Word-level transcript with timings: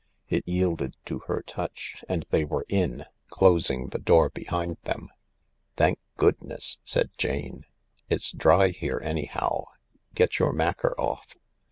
It 0.29 0.47
yielded 0.47 0.97
to 1.05 1.19
her 1.27 1.43
touch 1.43 2.03
and 2.09 2.25
they 2.31 2.43
were 2.43 2.65
in, 2.67 3.05
closing 3.29 3.89
the 3.89 3.99
door 3.99 4.31
behind 4.31 4.77
them. 4.81 5.09
"Thank 5.75 5.99
goodness 6.17 6.79
I" 6.79 6.81
said 6.89 7.11
Jane." 7.19 7.65
It's 8.09 8.31
dry 8.31 8.69
here, 8.69 8.99
anyhow. 9.03 9.65
Get 10.15 10.39
your 10.39 10.53
macker 10.53 10.99
off." 10.99 11.35